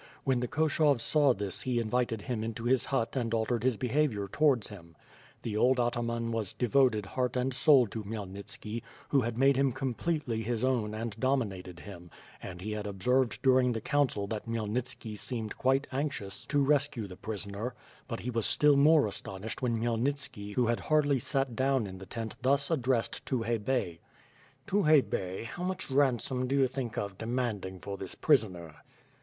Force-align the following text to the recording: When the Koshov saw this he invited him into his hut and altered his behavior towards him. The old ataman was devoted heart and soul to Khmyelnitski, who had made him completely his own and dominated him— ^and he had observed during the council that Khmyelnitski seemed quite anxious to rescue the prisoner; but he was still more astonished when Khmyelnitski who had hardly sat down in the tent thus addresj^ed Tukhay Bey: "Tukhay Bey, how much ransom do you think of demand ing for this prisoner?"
When 0.23 0.39
the 0.39 0.47
Koshov 0.47 0.99
saw 0.99 1.31
this 1.35 1.61
he 1.61 1.77
invited 1.79 2.23
him 2.23 2.43
into 2.43 2.63
his 2.63 2.85
hut 2.85 3.15
and 3.15 3.35
altered 3.35 3.61
his 3.63 3.77
behavior 3.77 4.27
towards 4.27 4.69
him. 4.69 4.95
The 5.43 5.55
old 5.55 5.79
ataman 5.79 6.31
was 6.31 6.53
devoted 6.53 7.05
heart 7.05 7.37
and 7.37 7.53
soul 7.53 7.85
to 7.89 8.03
Khmyelnitski, 8.03 8.81
who 9.09 9.21
had 9.21 9.37
made 9.37 9.57
him 9.57 9.71
completely 9.71 10.41
his 10.41 10.63
own 10.63 10.95
and 10.95 11.15
dominated 11.19 11.81
him— 11.81 12.09
^and 12.43 12.61
he 12.61 12.71
had 12.71 12.87
observed 12.87 13.43
during 13.43 13.73
the 13.73 13.79
council 13.79 14.25
that 14.25 14.47
Khmyelnitski 14.47 15.19
seemed 15.19 15.55
quite 15.55 15.85
anxious 15.91 16.47
to 16.47 16.63
rescue 16.63 17.05
the 17.05 17.15
prisoner; 17.15 17.75
but 18.07 18.21
he 18.21 18.31
was 18.31 18.47
still 18.47 18.75
more 18.77 19.05
astonished 19.05 19.61
when 19.61 19.77
Khmyelnitski 19.79 20.55
who 20.55 20.65
had 20.65 20.79
hardly 20.79 21.19
sat 21.19 21.55
down 21.55 21.85
in 21.85 21.99
the 21.99 22.07
tent 22.07 22.35
thus 22.41 22.69
addresj^ed 22.69 23.21
Tukhay 23.23 23.63
Bey: 23.63 23.99
"Tukhay 24.65 25.07
Bey, 25.07 25.43
how 25.43 25.61
much 25.61 25.91
ransom 25.91 26.47
do 26.47 26.55
you 26.57 26.67
think 26.67 26.97
of 26.97 27.19
demand 27.19 27.67
ing 27.67 27.79
for 27.79 27.97
this 27.97 28.15
prisoner?" 28.15 28.77